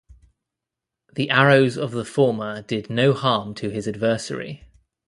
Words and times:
The 1.13 1.29
arrows 1.29 1.77
of 1.77 1.91
the 1.91 2.03
former 2.03 2.63
did 2.63 2.89
no 2.89 3.13
harm 3.13 3.53
to 3.53 3.69
his 3.69 3.87
adversary. 3.87 4.63